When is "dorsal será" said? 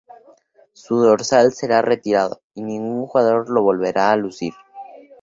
0.99-1.83